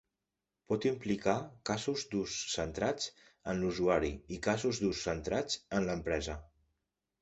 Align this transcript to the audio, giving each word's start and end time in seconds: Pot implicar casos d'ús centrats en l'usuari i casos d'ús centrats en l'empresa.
Pot 0.71 0.87
implicar 0.91 1.35
casos 1.71 2.07
d'ús 2.15 2.39
centrats 2.55 3.13
en 3.55 3.63
l'usuari 3.63 4.13
i 4.39 4.43
casos 4.51 4.85
d'ús 4.85 5.07
centrats 5.11 5.65
en 5.81 5.91
l'empresa. 5.93 6.43